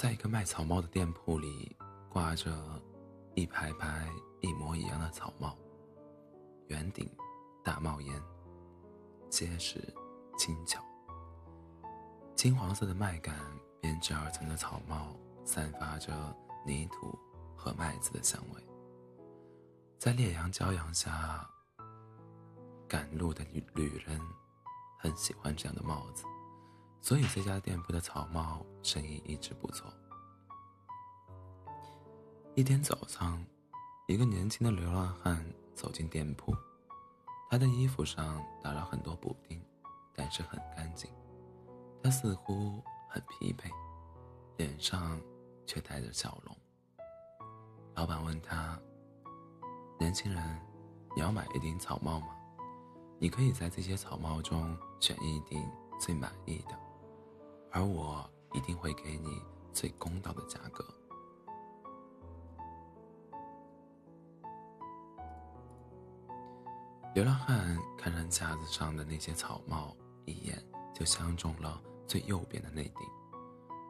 [0.00, 1.76] 在一个卖草帽的店铺里，
[2.08, 2.50] 挂着
[3.34, 4.08] 一排排
[4.40, 5.54] 一模一样的草帽，
[6.68, 7.06] 圆顶、
[7.62, 8.18] 大帽檐，
[9.28, 9.78] 结实、
[10.38, 10.82] 轻巧。
[12.34, 13.34] 金黄色的麦秆
[13.78, 15.14] 编织而成的草帽，
[15.44, 17.14] 散发着泥土
[17.54, 18.66] 和麦子的香味。
[19.98, 21.46] 在烈阳骄阳下，
[22.88, 24.18] 赶路的旅旅人
[24.98, 26.24] 很喜欢这样的帽子。
[27.00, 29.92] 所以这家店铺的草帽生意一直不错。
[32.54, 33.42] 一天早上，
[34.06, 36.54] 一个年轻的流浪汉走进店铺，
[37.50, 39.60] 他的衣服上打了很多补丁，
[40.14, 41.10] 但是很干净。
[42.02, 43.70] 他似乎很疲惫，
[44.56, 45.20] 脸上
[45.66, 46.56] 却带着笑容。
[47.94, 48.78] 老板问他
[49.98, 50.60] ：“年轻人，
[51.14, 52.28] 你要买一顶草帽吗？
[53.18, 55.66] 你可以在这些草帽中选一顶
[55.98, 56.78] 最满意的。”
[57.70, 60.84] 而我一定会给你最公道的价格。
[67.14, 69.96] 流浪汉看上架子上的那些草帽，
[70.26, 73.06] 一眼就相中了最右边的那顶。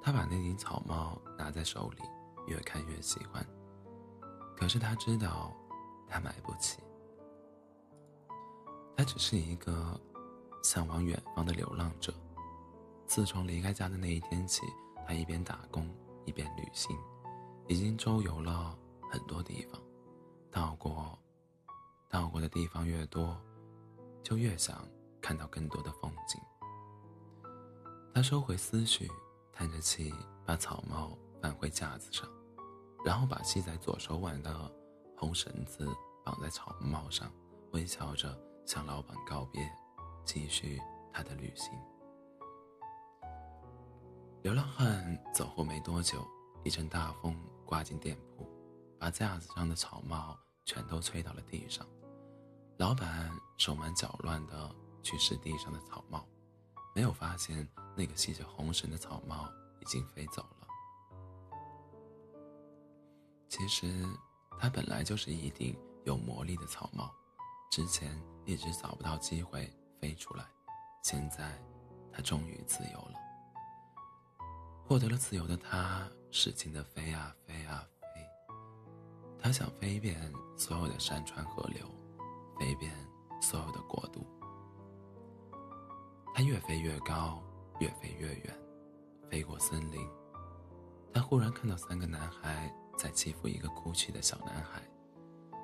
[0.00, 2.02] 他把那顶草帽拿在手里，
[2.46, 3.44] 越看越喜欢。
[4.56, 5.52] 可是他知道，
[6.08, 6.78] 他买不起。
[8.96, 10.00] 他只是一个
[10.62, 12.14] 向往远方的流浪者。
[13.08, 14.60] 自从离开家的那一天起，
[15.06, 15.88] 他一边打工
[16.26, 16.94] 一边旅行，
[17.66, 18.78] 已经周游了
[19.10, 19.80] 很多地方。
[20.50, 21.18] 到过，
[22.06, 23.34] 到过的地方越多，
[24.22, 24.86] 就越想
[25.22, 26.38] 看到更多的风景。
[28.14, 29.10] 他收回思绪，
[29.54, 30.12] 叹着气，
[30.44, 32.28] 把草帽放回架子上，
[33.06, 34.70] 然后把系在左手腕的
[35.16, 35.88] 红绳子
[36.22, 37.32] 绑在草帽上，
[37.72, 39.66] 微笑着向老板告别，
[40.26, 40.78] 继续
[41.10, 41.72] 他的旅行。
[44.48, 46.26] 流浪汉走后没多久，
[46.64, 48.48] 一阵大风刮进店铺，
[48.98, 51.86] 把架子上的草帽全都吹到了地上。
[52.78, 56.26] 老板手忙脚乱地去拾地上的草帽，
[56.94, 59.46] 没有发现那个系着红绳的草帽
[59.82, 60.66] 已经飞走了。
[63.50, 64.02] 其实，
[64.58, 67.14] 它本来就是一顶有魔力的草帽，
[67.70, 69.70] 之前一直找不到机会
[70.00, 70.46] 飞出来，
[71.02, 71.62] 现在，
[72.10, 73.27] 它终于自由了。
[74.88, 78.08] 获得了自由的他，使劲的飞啊飞啊飞。
[79.38, 81.84] 他想飞遍所有的山川河流，
[82.58, 82.90] 飞遍
[83.38, 84.26] 所有的国度。
[86.34, 87.42] 他越飞越高，
[87.80, 88.58] 越飞越远，
[89.30, 90.08] 飞过森林。
[91.12, 94.82] 他忽然看到三个男孩在欺负一个哭泣的小男孩，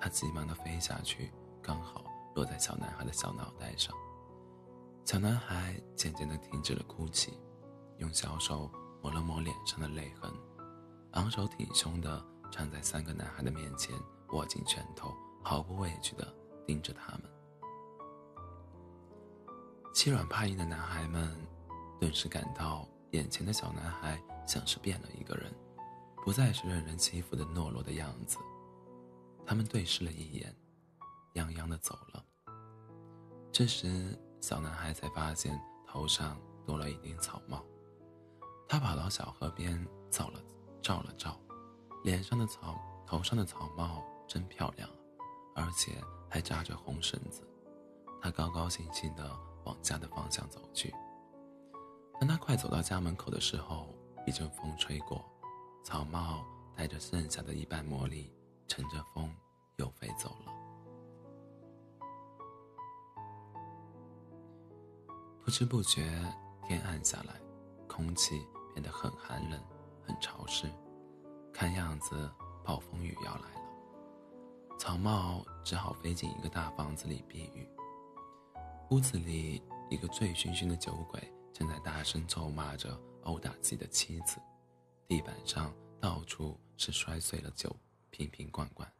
[0.00, 3.94] 他急忙的飞下去，刚好落在小男孩的小脑袋上。
[5.04, 7.38] 小男孩渐渐的停止了哭泣，
[7.98, 8.70] 用小手。
[9.02, 10.32] 抹了抹脸上的泪痕，
[11.12, 13.94] 昂首挺胸的站在三个男孩的面前，
[14.30, 16.34] 握紧拳头，毫不畏惧的
[16.66, 17.22] 盯着他们。
[19.92, 21.36] 欺软怕硬的男孩们
[21.98, 25.52] 顿时感到眼前的小男孩像是变了一个人，
[26.24, 28.38] 不再是任人欺负的懦弱的样子。
[29.44, 30.54] 他们对视了一眼，
[31.34, 32.24] 泱泱的走了。
[33.50, 37.64] 这时，小男孩才发现头上多了一顶草帽。
[38.70, 40.40] 他跑到小河边，走了
[40.80, 41.36] 照了照，
[42.04, 44.88] 脸上的草，头上的草帽真漂亮，
[45.56, 47.42] 而且还扎着红绳子。
[48.22, 50.94] 他高高兴兴地往家的方向走去。
[52.20, 53.88] 当他快走到家门口的时候，
[54.24, 55.24] 一阵风吹过，
[55.82, 58.32] 草帽带着剩下的一半魔力，
[58.68, 59.34] 乘着风
[59.78, 60.52] 又飞走了。
[65.44, 66.08] 不知不觉，
[66.68, 67.34] 天暗下来，
[67.88, 68.46] 空气。
[68.72, 69.60] 变得很寒冷，
[70.06, 70.70] 很潮湿，
[71.52, 72.30] 看样子
[72.64, 73.60] 暴风雨要来了。
[74.78, 77.68] 草帽只好飞进一个大房子里避雨。
[78.90, 84.40] 屋子里，一个醉醺醺的酒鬼正在大声咒骂着，殴打自己的妻子。
[85.06, 87.74] 地板上到处是摔碎了酒
[88.10, 88.90] 瓶瓶罐罐。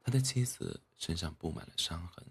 [0.00, 2.24] 他的妻子身上布满了伤痕。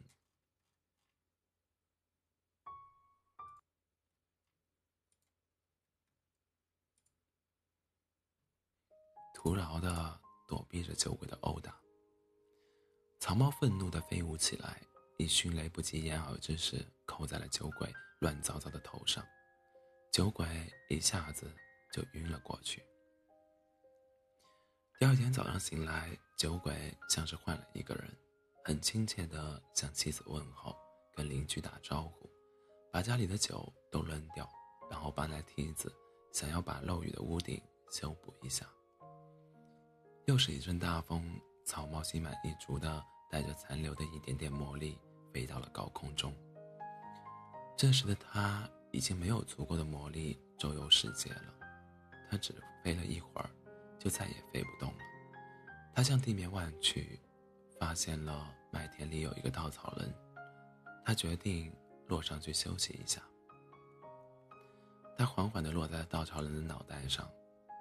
[9.46, 11.80] 徒劳的躲避着酒鬼的殴打，
[13.20, 14.82] 草帽愤怒的飞舞起来，
[15.20, 19.24] 以迅雷不及掩耳之势扣在了酒鬼乱糟糟的头上，
[20.12, 20.48] 酒鬼
[20.90, 21.46] 一下子
[21.94, 22.84] 就晕了过去。
[24.98, 28.12] 第二天早上醒来，酒鬼像是换了一个人，
[28.64, 30.76] 很亲切的向妻子问候，
[31.16, 32.28] 跟邻居打招呼，
[32.92, 34.52] 把家里的酒都扔掉，
[34.90, 35.96] 然后搬来梯子，
[36.34, 37.62] 想要把漏雨的屋顶
[37.92, 38.68] 修补一下。
[40.26, 44.98] 又是一阵大风，草帽心满意足的带着残留的一点点魔力
[45.32, 46.36] 飞到了高空中。
[47.78, 51.54] 这时的他已经没有足够的魔力周游世界了，
[52.28, 53.48] 他只飞了一会儿，
[54.00, 54.98] 就再也飞不动了。
[55.94, 57.20] 他向地面望去，
[57.80, 60.12] 发现了麦田里有一个稻草人，
[61.06, 61.72] 他决定
[62.08, 63.22] 落上去休息一下。
[65.16, 67.30] 他缓缓地落在稻草人的脑袋上，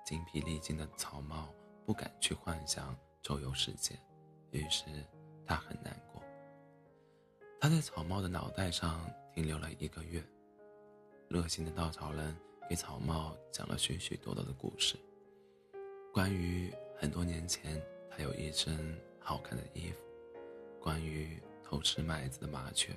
[0.05, 1.49] 精疲力尽的草帽。
[1.85, 3.99] 不敢去幻想周游世界，
[4.51, 4.85] 于是
[5.47, 6.23] 他很难过。
[7.61, 10.23] 他在草帽的脑袋上停留了一个月。
[11.29, 12.37] 热心的稻草人
[12.69, 14.97] 给草帽讲了许许多多的故事，
[16.13, 19.99] 关于很多年前他有一身好看的衣服，
[20.81, 22.97] 关于偷吃麦子的麻雀，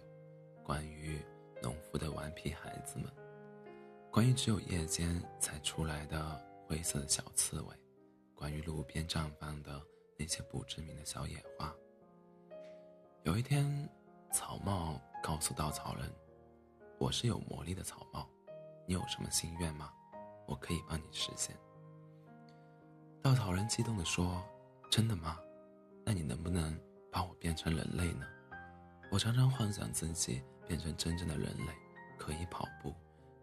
[0.63, 1.19] 关于
[1.61, 3.11] 农夫的顽皮孩子们，
[4.11, 7.75] 关于只有夜间才出来的灰色的小刺猬。
[8.37, 9.81] 关于路边绽放的
[10.15, 11.73] 那些不知名的小野花。
[13.23, 13.89] 有一天，
[14.31, 16.07] 草帽告诉稻草人
[16.99, 18.29] ：“我是有魔力的草帽，
[18.85, 19.91] 你有什么心愿吗？
[20.45, 21.57] 我可以帮你实现。”
[23.23, 24.43] 稻草人激动地说
[24.91, 25.39] ：“真的吗？
[26.05, 26.79] 那你能不能
[27.11, 28.27] 把我变成人类呢？
[29.11, 31.73] 我常常幻想自己变成真正的人类，
[32.19, 32.93] 可以跑步，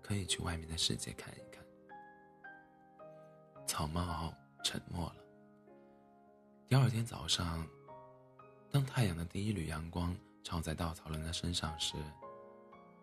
[0.00, 1.64] 可以去外面的世界看一看。”
[3.66, 4.32] 草帽。
[4.64, 5.16] 沉默了。
[6.66, 7.64] 第二天早上，
[8.72, 11.94] 当太阳的第一缕阳光照在稻草人的身上时，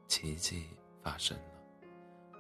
[0.08, 0.66] 奇迹
[1.02, 1.44] 发生了。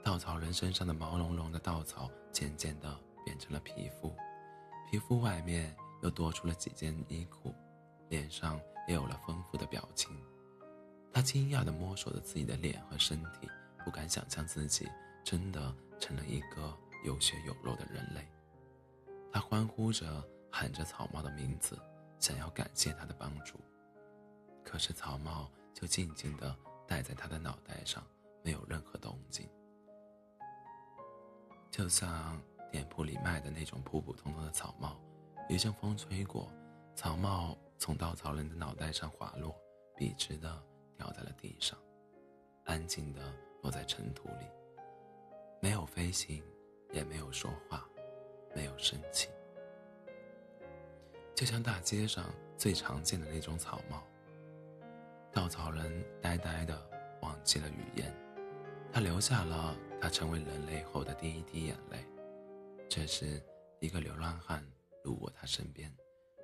[0.03, 4.11] 稻草人身上的毛茸茸的稻草渐渐的变成了皮肤，
[4.89, 7.53] 皮肤外面又多出了几件衣裤，
[8.09, 10.11] 脸上也有了丰富的表情。
[11.13, 13.47] 他惊讶的摸索着自己的脸和身体，
[13.85, 14.89] 不敢想象自己
[15.23, 16.75] 真的成了一个
[17.05, 18.27] 有血有肉的人类。
[19.31, 21.79] 他欢呼着喊着草帽的名字，
[22.19, 23.59] 想要感谢他的帮助。
[24.63, 26.55] 可是草帽就静静地
[26.87, 28.03] 戴在他的脑袋上，
[28.43, 29.49] 没有任何动静，
[31.69, 32.41] 就像
[32.71, 34.99] 店铺里卖的那种普普通通的草帽。
[35.49, 36.51] 一阵风吹过，
[36.95, 39.55] 草帽从稻草人的脑袋上滑落，
[39.97, 40.63] 笔直地
[40.95, 41.77] 掉在了地上，
[42.65, 44.45] 安静地落在尘土里，
[45.61, 46.43] 没有飞行，
[46.91, 47.85] 也没有说话。
[48.53, 49.29] 没有生气，
[51.35, 52.25] 就像大街上
[52.57, 54.03] 最常见的那种草帽。
[55.31, 56.77] 稻草人呆呆的
[57.21, 58.13] 忘记了语言，
[58.91, 62.05] 他留下了他成为人类后的第一滴眼泪。
[62.89, 63.41] 这时，
[63.79, 64.61] 一个流浪汉
[65.03, 65.89] 路过他身边，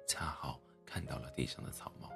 [0.07, 2.09] 恰好看到了地上的草帽，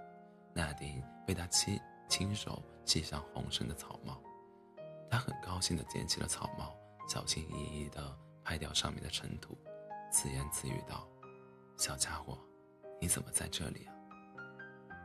[0.54, 1.78] 那顶被他亲
[2.08, 4.24] 亲手系上红绳的草帽。
[5.10, 6.74] 他很高兴地捡起了草帽，
[7.10, 9.58] 小心翼翼地拍掉上面的尘土。
[10.12, 11.08] 自言自语道
[11.80, 12.38] ：“小家伙，
[13.00, 13.96] 你怎么在这里啊？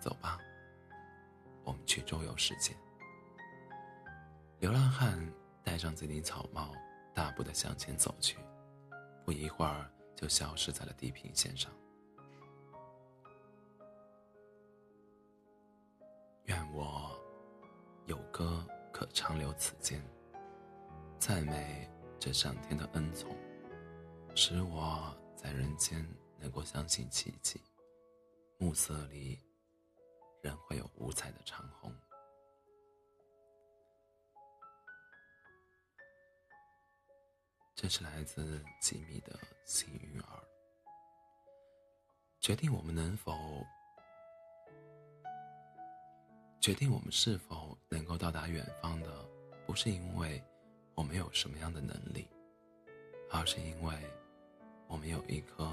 [0.00, 0.36] 走吧，
[1.64, 2.76] 我们去周游世界。”
[4.58, 5.16] 流浪汉
[5.62, 6.74] 戴上这顶草帽，
[7.14, 8.36] 大步的向前走去，
[9.24, 11.70] 不一会儿就消失在了地平线上。
[16.46, 17.16] 愿我
[18.06, 20.02] 有歌可长留此间，
[21.16, 21.88] 赞美
[22.18, 23.36] 这上天的恩宠。
[24.38, 26.06] 使我在人间
[26.38, 27.58] 能够相信奇迹，
[28.58, 29.40] 暮色里
[30.42, 31.90] 仍会有五彩的长虹。
[37.74, 40.44] 这是来自吉米的幸运儿。
[42.38, 43.32] 决定我们能否，
[46.60, 49.26] 决定我们是否能够到达远方的，
[49.66, 50.44] 不是因为
[50.94, 52.28] 我们有什么样的能力，
[53.30, 53.98] 而是因为。
[54.88, 55.68] 我们有一颗